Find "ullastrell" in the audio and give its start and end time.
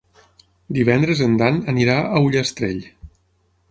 2.29-2.85